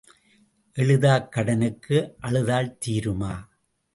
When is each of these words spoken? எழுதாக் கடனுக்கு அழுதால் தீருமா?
எழுதாக் 0.77 1.31
கடனுக்கு 1.31 1.97
அழுதால் 2.19 2.77
தீருமா? 2.85 3.33